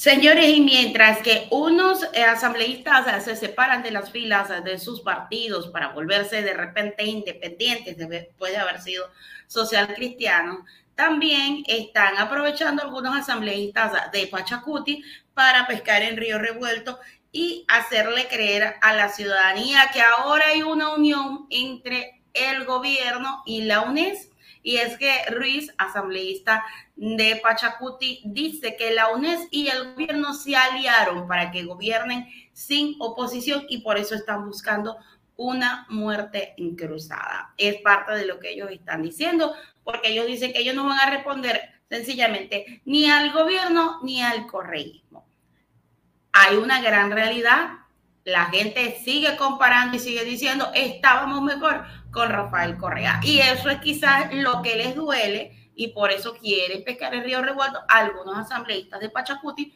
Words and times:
Señores, 0.00 0.48
y 0.48 0.62
mientras 0.62 1.18
que 1.18 1.46
unos 1.50 2.04
eh, 2.14 2.24
asambleístas 2.24 3.22
se 3.22 3.36
separan 3.36 3.82
de 3.82 3.90
las 3.90 4.10
filas 4.10 4.48
de 4.64 4.78
sus 4.78 5.02
partidos 5.02 5.68
para 5.68 5.88
volverse 5.88 6.40
de 6.40 6.54
repente 6.54 7.04
independientes, 7.04 7.98
puede 8.38 8.56
haber 8.56 8.80
sido 8.80 9.10
social 9.46 9.92
cristiano, 9.94 10.64
también 10.94 11.64
están 11.66 12.16
aprovechando 12.16 12.82
algunos 12.82 13.14
asambleístas 13.14 14.10
de 14.10 14.26
Pachacuti 14.26 15.04
para 15.34 15.66
pescar 15.66 16.00
en 16.00 16.16
Río 16.16 16.38
Revuelto 16.38 16.98
y 17.30 17.66
hacerle 17.68 18.26
creer 18.26 18.76
a 18.80 18.94
la 18.94 19.10
ciudadanía 19.10 19.90
que 19.92 20.00
ahora 20.00 20.46
hay 20.46 20.62
una 20.62 20.94
unión 20.94 21.46
entre 21.50 22.22
el 22.32 22.64
gobierno 22.64 23.42
y 23.44 23.64
la 23.64 23.82
UNES 23.82 24.29
y 24.62 24.76
es 24.76 24.98
que 24.98 25.24
Ruiz, 25.30 25.72
asambleísta 25.78 26.64
de 26.96 27.40
Pachacuti, 27.42 28.22
dice 28.24 28.76
que 28.76 28.92
la 28.92 29.08
UNES 29.08 29.48
y 29.50 29.68
el 29.68 29.92
gobierno 29.92 30.34
se 30.34 30.56
aliaron 30.56 31.26
para 31.26 31.50
que 31.50 31.64
gobiernen 31.64 32.26
sin 32.52 32.96
oposición 32.98 33.64
y 33.68 33.78
por 33.78 33.96
eso 33.96 34.14
están 34.14 34.46
buscando 34.46 34.96
una 35.36 35.86
muerte 35.88 36.54
cruzada. 36.76 37.54
Es 37.56 37.80
parte 37.80 38.12
de 38.12 38.26
lo 38.26 38.38
que 38.38 38.50
ellos 38.50 38.70
están 38.70 39.02
diciendo, 39.02 39.54
porque 39.82 40.10
ellos 40.10 40.26
dicen 40.26 40.52
que 40.52 40.58
ellos 40.58 40.74
no 40.74 40.84
van 40.84 41.00
a 41.00 41.10
responder 41.10 41.60
sencillamente 41.88 42.82
ni 42.84 43.10
al 43.10 43.32
gobierno 43.32 44.00
ni 44.02 44.22
al 44.22 44.46
correísmo. 44.46 45.26
Hay 46.32 46.56
una 46.56 46.82
gran 46.82 47.10
realidad. 47.10 47.70
La 48.24 48.46
gente 48.46 48.98
sigue 49.02 49.36
comparando 49.36 49.96
y 49.96 50.00
sigue 50.00 50.24
diciendo, 50.24 50.70
estábamos 50.74 51.42
mejor 51.42 51.84
con 52.10 52.28
Rafael 52.28 52.76
Correa. 52.76 53.20
Y 53.22 53.38
eso 53.38 53.70
es 53.70 53.80
quizás 53.80 54.32
lo 54.34 54.62
que 54.62 54.76
les 54.76 54.94
duele 54.94 55.72
y 55.74 55.88
por 55.88 56.10
eso 56.10 56.34
quieren 56.34 56.84
pescar 56.84 57.14
el 57.14 57.24
río 57.24 57.40
revuelto 57.42 57.80
algunos 57.88 58.36
asambleístas 58.36 59.00
de 59.00 59.08
Pachacuti, 59.08 59.72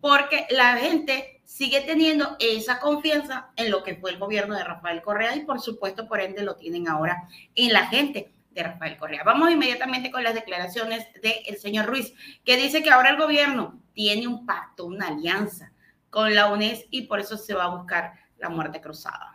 porque 0.00 0.46
la 0.50 0.76
gente 0.76 1.42
sigue 1.44 1.82
teniendo 1.82 2.36
esa 2.38 2.80
confianza 2.80 3.50
en 3.56 3.70
lo 3.70 3.82
que 3.82 3.96
fue 3.96 4.12
el 4.12 4.18
gobierno 4.18 4.56
de 4.56 4.64
Rafael 4.64 5.02
Correa 5.02 5.36
y 5.36 5.44
por 5.44 5.60
supuesto 5.60 6.08
por 6.08 6.20
ende 6.20 6.42
lo 6.42 6.56
tienen 6.56 6.88
ahora 6.88 7.28
en 7.54 7.72
la 7.72 7.86
gente 7.86 8.32
de 8.50 8.62
Rafael 8.62 8.96
Correa. 8.96 9.22
Vamos 9.24 9.50
inmediatamente 9.50 10.10
con 10.10 10.22
las 10.22 10.34
declaraciones 10.34 11.06
del 11.22 11.58
señor 11.58 11.86
Ruiz, 11.86 12.14
que 12.44 12.56
dice 12.56 12.82
que 12.82 12.90
ahora 12.90 13.10
el 13.10 13.18
gobierno 13.18 13.80
tiene 13.92 14.26
un 14.26 14.46
pacto, 14.46 14.86
una 14.86 15.08
alianza 15.08 15.71
con 16.12 16.34
la 16.34 16.52
UNES 16.52 16.84
y 16.90 17.06
por 17.06 17.20
eso 17.20 17.38
se 17.38 17.54
va 17.54 17.64
a 17.64 17.74
buscar 17.74 18.12
la 18.36 18.50
muerte 18.50 18.82
cruzada 18.82 19.32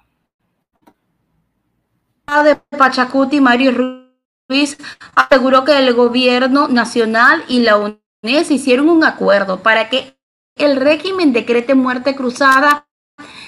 de 2.43 2.57
Pachacuti, 2.77 3.39
Mario 3.39 3.71
Ruiz, 4.49 4.77
aseguró 5.15 5.63
que 5.63 5.77
el 5.77 5.93
gobierno 5.93 6.67
nacional 6.67 7.43
y 7.47 7.61
la 7.61 7.77
UNES 7.77 8.51
hicieron 8.51 8.89
un 8.89 9.05
acuerdo 9.05 9.63
para 9.63 9.89
que 9.89 10.17
el 10.57 10.75
régimen 10.75 11.31
decrete 11.31 11.73
muerte 11.73 12.15
cruzada 12.15 12.85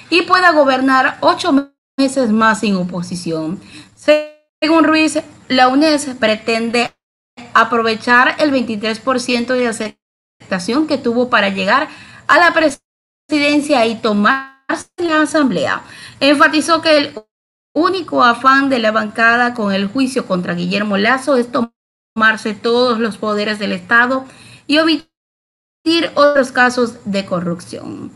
y 0.10 0.22
pueda 0.22 0.52
gobernar 0.52 1.18
ocho 1.20 1.74
meses 1.98 2.32
más 2.32 2.62
sin 2.62 2.78
oposición. 2.78 3.60
Según 3.96 4.86
Ruiz, 4.86 5.22
la 5.50 5.68
UNES 5.68 6.16
pretende 6.18 6.94
aprovechar 7.54 8.36
el 8.40 8.52
23% 8.54 9.48
de 9.56 9.68
aceptación 9.68 10.88
que 10.88 10.98
tuvo 10.98 11.30
para 11.30 11.50
llegar 11.50 11.90
a 12.28 12.38
la 12.40 12.54
presidencia 12.54 12.89
y 13.32 13.96
tomarse 13.96 14.90
la 14.98 15.22
asamblea. 15.22 15.84
Enfatizó 16.20 16.82
que 16.82 16.98
el 16.98 17.14
único 17.74 18.24
afán 18.24 18.70
de 18.70 18.80
la 18.80 18.92
bancada 18.92 19.54
con 19.54 19.72
el 19.72 19.88
juicio 19.88 20.26
contra 20.26 20.56
Guillermo 20.56 20.98
Lazo 20.98 21.36
es 21.36 21.48
tomarse 21.52 22.54
todos 22.56 23.00
los 23.00 23.18
poderes 23.18 23.60
del 23.60 23.72
Estado 23.72 24.26
y 24.66 24.80
omitir 24.80 25.10
otros 26.16 26.52
casos 26.52 26.98
de 27.06 27.26
corrupción. 27.26 28.12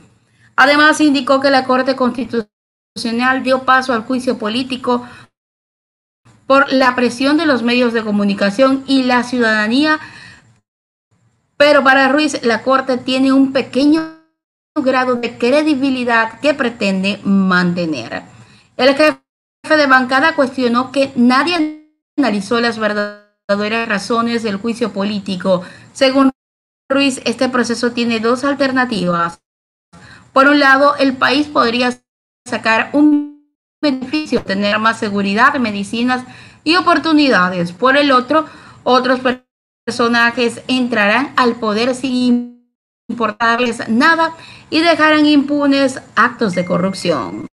Además, 0.55 0.99
indicó 0.99 1.39
que 1.39 1.51
la 1.51 1.65
Corte 1.65 1.95
Constitucional 1.95 3.43
dio 3.43 3.63
paso 3.63 3.93
al 3.93 4.03
juicio 4.03 4.37
político 4.37 5.07
por 6.47 6.71
la 6.73 6.95
presión 6.95 7.37
de 7.37 7.45
los 7.45 7.63
medios 7.63 7.93
de 7.93 8.03
comunicación 8.03 8.83
y 8.87 9.03
la 9.03 9.23
ciudadanía, 9.23 9.99
pero 11.57 11.83
para 11.83 12.09
Ruiz 12.09 12.43
la 12.43 12.61
Corte 12.63 12.97
tiene 12.97 13.31
un 13.31 13.53
pequeño 13.53 14.22
grado 14.81 15.15
de 15.15 15.37
credibilidad 15.37 16.39
que 16.39 16.53
pretende 16.53 17.19
mantener. 17.23 18.23
El 18.75 18.95
jefe 18.95 19.19
de 19.69 19.87
bancada 19.87 20.35
cuestionó 20.35 20.91
que 20.91 21.11
nadie 21.15 21.91
analizó 22.17 22.59
las 22.59 22.79
verdaderas 22.79 23.87
razones 23.87 24.41
del 24.41 24.57
juicio 24.57 24.91
político. 24.91 25.61
Según 25.93 26.31
Ruiz, 26.89 27.21
este 27.25 27.49
proceso 27.49 27.91
tiene 27.91 28.19
dos 28.19 28.43
alternativas. 28.43 29.39
Por 30.31 30.47
un 30.47 30.59
lado, 30.59 30.95
el 30.95 31.15
país 31.15 31.47
podría 31.47 31.91
sacar 32.47 32.89
un 32.93 33.47
beneficio, 33.79 34.43
tener 34.43 34.79
más 34.79 34.97
seguridad, 34.97 35.53
medicinas 35.59 36.25
y 36.63 36.75
oportunidades. 36.77 37.71
Por 37.73 37.95
el 37.95 38.11
otro, 38.11 38.47
otros 38.83 39.19
personajes 39.85 40.61
entrarán 40.67 41.31
al 41.35 41.55
poder 41.55 41.93
sin 41.93 42.52
importarles 43.09 43.87
nada 43.89 44.35
y 44.69 44.81
dejarán 44.81 45.25
impunes 45.25 46.01
actos 46.15 46.55
de 46.55 46.65
corrupción. 46.65 47.47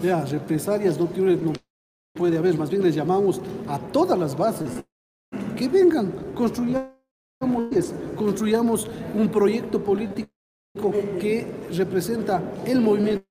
Ya, 0.00 0.24
represalias 0.24 0.98
no, 0.98 1.04
no 1.06 1.52
puede 2.14 2.38
haber, 2.38 2.56
más 2.56 2.70
bien 2.70 2.82
les 2.82 2.94
llamamos 2.94 3.40
a 3.68 3.78
todas 3.78 4.18
las 4.18 4.36
bases 4.36 4.82
que 5.56 5.68
vengan, 5.68 6.10
construyamos, 6.34 6.90
construyamos 8.16 8.88
un 9.14 9.28
proyecto 9.28 9.82
político 9.82 10.30
que 11.20 11.46
representa 11.76 12.42
el 12.64 12.80
movimiento 12.80 13.24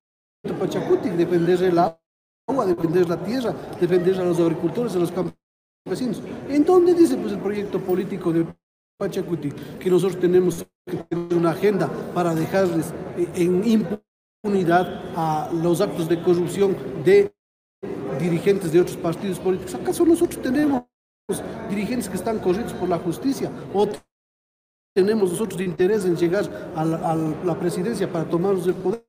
Pachacuti, 0.58 1.08
defender 1.10 1.62
el 1.62 1.78
agua, 1.78 2.66
defender 2.66 3.08
la 3.08 3.22
tierra, 3.22 3.54
defender 3.80 4.18
a 4.20 4.24
los 4.24 4.38
agricultores, 4.40 4.94
a 4.94 4.98
los 4.98 5.12
campesinos. 5.12 6.22
¿En 6.48 6.64
dónde 6.64 6.94
dice 6.94 7.16
pues 7.16 7.32
el 7.32 7.40
proyecto 7.40 7.80
político 7.80 8.32
de 8.32 8.46
Pachacuti 9.02 9.50
que 9.80 9.90
nosotros 9.90 10.20
tenemos 10.20 10.64
una 11.34 11.50
agenda 11.50 11.88
para 12.14 12.36
dejarles 12.36 12.94
en 13.34 13.98
unidad 14.44 15.02
a 15.16 15.50
los 15.52 15.80
actos 15.80 16.08
de 16.08 16.22
corrupción 16.22 16.76
de 17.04 17.34
dirigentes 18.20 18.70
de 18.70 18.80
otros 18.80 18.96
partidos 18.96 19.40
políticos. 19.40 19.74
¿Acaso 19.74 20.06
nosotros 20.06 20.40
tenemos 20.40 20.84
dirigentes 21.68 22.08
que 22.08 22.14
están 22.14 22.38
corridos 22.38 22.72
por 22.74 22.88
la 22.88 22.98
justicia 22.98 23.50
o 23.74 23.88
tenemos 24.94 25.32
nosotros 25.32 25.60
interés 25.60 26.04
en 26.04 26.16
llegar 26.16 26.44
a 26.76 26.84
la, 26.84 27.58
presidencia 27.58 28.10
para 28.12 28.24
tomarnos 28.24 28.68
el 28.68 28.74
poder 28.74 29.02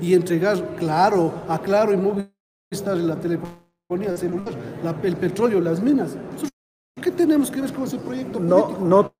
y 0.00 0.14
entregar 0.14 0.76
claro, 0.76 1.44
a 1.46 1.58
claro 1.58 1.92
y 1.92 1.98
movilizar 1.98 2.96
en 2.96 3.08
la 3.08 3.20
telefonía 3.20 4.16
celular, 4.16 4.54
el 5.02 5.16
petróleo, 5.16 5.60
las 5.60 5.82
minas? 5.82 6.16
¿Qué 7.02 7.10
tenemos 7.10 7.50
que 7.50 7.60
ver 7.60 7.72
con 7.72 7.84
ese 7.84 7.98
proyecto? 7.98 8.40
No, 8.40 8.78
no 8.78 9.14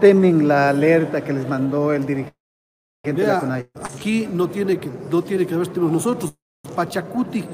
temen 0.00 0.48
la 0.48 0.70
alerta 0.70 1.22
que 1.22 1.32
les 1.32 1.48
mandó 1.48 1.92
el 1.92 2.06
dirigente 2.06 2.34
aquí 3.74 4.28
no 4.32 4.48
tiene 4.48 4.78
que, 4.78 4.88
no 5.10 5.22
tiene 5.22 5.46
que 5.46 5.54
haber 5.54 5.76
nosotros. 5.78 6.34
Pachacuti, 6.76 7.44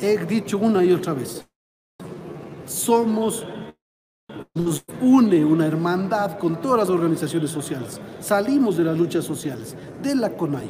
he 0.00 0.18
dicho 0.26 0.58
una 0.58 0.84
y 0.84 0.92
otra 0.92 1.12
vez, 1.12 1.46
somos, 2.66 3.46
nos 4.54 4.84
une 5.00 5.44
una 5.44 5.66
hermandad 5.66 6.38
con 6.38 6.60
todas 6.60 6.80
las 6.80 6.88
organizaciones 6.90 7.50
sociales. 7.50 8.00
Salimos 8.20 8.76
de 8.76 8.84
las 8.84 8.98
luchas 8.98 9.24
sociales, 9.24 9.76
de 10.02 10.16
la 10.16 10.30
CONAI, 10.30 10.68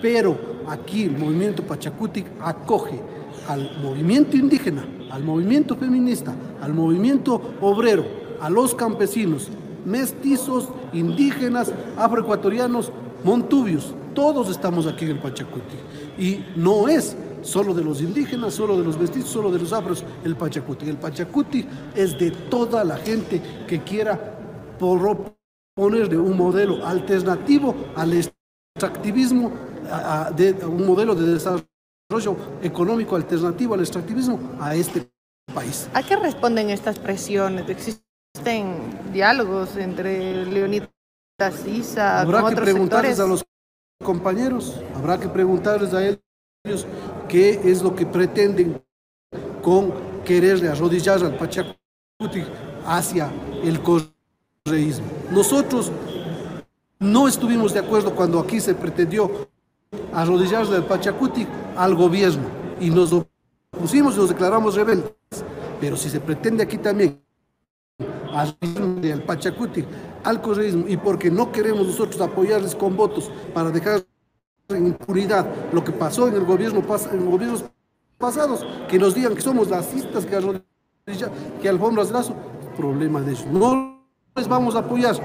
pero 0.00 0.62
aquí 0.66 1.04
el 1.04 1.18
movimiento 1.18 1.62
Pachacuti 1.62 2.24
acoge 2.40 3.02
al 3.48 3.78
movimiento 3.82 4.36
indígena, 4.36 4.84
al 5.10 5.24
movimiento 5.24 5.76
feminista, 5.76 6.34
al 6.60 6.74
movimiento 6.74 7.40
obrero, 7.60 8.04
a 8.40 8.50
los 8.50 8.74
campesinos, 8.74 9.48
mestizos, 9.84 10.68
indígenas, 10.92 11.72
afroecuatorianos, 11.96 12.92
montubios, 13.24 13.94
todos 14.14 14.50
estamos 14.50 14.86
aquí 14.86 15.04
en 15.04 15.12
el 15.12 15.18
Pachacuti. 15.20 15.76
Y 16.18 16.44
no 16.56 16.88
es 16.88 17.16
solo 17.42 17.74
de 17.74 17.84
los 17.84 18.00
indígenas, 18.00 18.54
solo 18.54 18.76
de 18.76 18.84
los 18.84 18.98
vestidos, 18.98 19.28
solo 19.28 19.50
de 19.50 19.58
los 19.58 19.72
afros 19.72 20.04
el 20.24 20.36
Pachacuti. 20.36 20.88
El 20.88 20.96
Pachacuti 20.96 21.66
es 21.94 22.18
de 22.18 22.30
toda 22.30 22.84
la 22.84 22.96
gente 22.96 23.40
que 23.66 23.82
quiera 23.82 24.38
proponerle 24.78 26.16
un 26.18 26.36
modelo 26.36 26.84
alternativo 26.84 27.74
al 27.96 28.12
extractivismo, 28.14 29.52
de, 30.36 30.52
un 30.64 30.86
modelo 30.86 31.14
de 31.14 31.32
desarrollo 31.34 31.71
económico 32.62 33.16
alternativo 33.16 33.74
al 33.74 33.80
extractivismo 33.80 34.38
a 34.60 34.74
este 34.74 35.10
país. 35.54 35.88
¿A 35.94 36.02
qué 36.02 36.16
responden 36.16 36.70
estas 36.70 36.98
presiones? 36.98 37.68
¿Existen 37.68 39.12
diálogos 39.12 39.76
entre 39.76 40.44
Leonidas 40.46 40.90
Sisa, 41.64 42.20
Habrá 42.20 42.48
que 42.48 42.56
preguntarles 42.56 43.18
a 43.18 43.26
los 43.26 43.44
compañeros, 44.02 44.80
habrá 44.94 45.18
que 45.18 45.28
preguntarles 45.28 45.92
a 45.92 46.06
ellos 46.06 46.86
qué 47.28 47.60
es 47.64 47.82
lo 47.82 47.96
que 47.96 48.06
pretenden 48.06 48.80
con 49.60 49.92
quererle 50.24 50.68
arrodillar 50.68 51.24
al 51.24 51.36
Pachacuti 51.36 52.44
hacia 52.86 53.32
el 53.64 53.80
correísmo. 53.82 55.06
Nosotros 55.30 55.90
No 57.00 57.26
estuvimos 57.26 57.74
de 57.74 57.80
acuerdo 57.80 58.14
cuando 58.14 58.38
aquí 58.38 58.60
se 58.60 58.76
pretendió 58.76 59.48
arrodillar 60.12 60.66
del 60.66 60.84
Pachacuti 60.84 61.46
al 61.76 61.94
gobierno 61.94 62.44
y 62.80 62.90
nos 62.90 63.12
opusimos 63.12 64.14
y 64.14 64.18
nos 64.18 64.28
declaramos 64.28 64.74
rebeldes. 64.74 65.12
Pero 65.80 65.96
si 65.96 66.08
se 66.08 66.20
pretende 66.20 66.62
aquí 66.62 66.78
también 66.78 67.20
al 68.32 68.56
Pachacuti, 69.26 69.84
al 70.24 70.40
correísmo, 70.40 70.84
y 70.88 70.96
porque 70.96 71.30
no 71.30 71.52
queremos 71.52 71.86
nosotros 71.86 72.20
apoyarles 72.20 72.74
con 72.74 72.96
votos 72.96 73.30
para 73.52 73.70
dejar 73.70 74.02
en 74.68 74.86
impunidad 74.86 75.46
lo 75.72 75.84
que 75.84 75.92
pasó 75.92 76.28
en 76.28 76.34
el 76.34 76.44
gobierno 76.44 76.82
en 77.12 77.30
gobiernos 77.30 77.64
pasados, 78.18 78.64
que 78.88 78.98
nos 78.98 79.14
digan 79.14 79.34
que 79.34 79.42
somos 79.42 79.68
racistas, 79.68 80.24
que, 80.24 80.38
que 81.60 81.68
alfombras 81.68 82.10
lazo, 82.10 82.34
problema 82.76 83.20
de 83.20 83.32
ellos. 83.32 83.46
No 83.46 84.00
les 84.36 84.48
vamos 84.48 84.74
a 84.76 84.78
apoyar. 84.78 85.16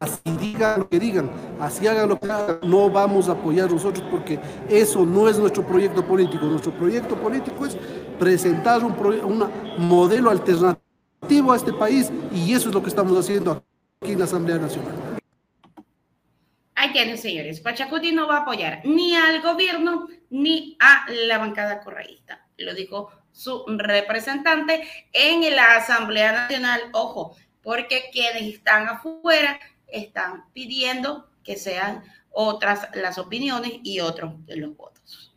Así 0.00 0.30
digan 0.38 0.80
lo 0.80 0.88
que 0.88 0.98
digan, 0.98 1.30
así 1.60 1.86
hagan 1.86 2.08
lo 2.08 2.18
que 2.18 2.30
hagan, 2.30 2.58
no 2.62 2.90
vamos 2.90 3.28
a 3.28 3.32
apoyar 3.32 3.70
nosotros 3.70 4.04
porque 4.10 4.38
eso 4.68 5.04
no 5.04 5.28
es 5.28 5.38
nuestro 5.38 5.66
proyecto 5.66 6.04
político. 6.04 6.46
Nuestro 6.46 6.72
proyecto 6.72 7.16
político 7.16 7.66
es 7.66 7.76
presentar 8.18 8.84
un, 8.84 8.92
un 9.24 9.50
modelo 9.78 10.30
alternativo 10.30 11.52
a 11.52 11.56
este 11.56 11.72
país 11.72 12.10
y 12.32 12.52
eso 12.52 12.68
es 12.68 12.74
lo 12.74 12.82
que 12.82 12.88
estamos 12.88 13.16
haciendo 13.18 13.64
aquí 14.00 14.12
en 14.12 14.18
la 14.18 14.24
Asamblea 14.24 14.58
Nacional. 14.58 14.94
Ahí 16.74 16.92
tienen, 16.92 17.18
señores. 17.18 17.60
Pachacuti 17.60 18.12
no 18.12 18.26
va 18.26 18.38
a 18.38 18.40
apoyar 18.40 18.80
ni 18.84 19.14
al 19.14 19.42
gobierno 19.42 20.08
ni 20.30 20.78
a 20.80 21.04
la 21.26 21.38
bancada 21.38 21.80
correísta. 21.80 22.46
Lo 22.56 22.74
dijo 22.74 23.10
su 23.32 23.64
representante 23.66 24.82
en 25.12 25.54
la 25.54 25.76
Asamblea 25.76 26.32
Nacional. 26.32 26.80
Ojo, 26.92 27.36
porque 27.62 28.04
quienes 28.12 28.54
están 28.54 28.88
afuera 28.88 29.60
están 29.86 30.44
pidiendo 30.52 31.29
que 31.42 31.56
sean 31.56 32.02
otras 32.30 32.88
las 32.94 33.18
opiniones 33.18 33.72
y 33.82 34.00
otros 34.00 34.34
los 34.48 34.76
votos. 34.76 35.29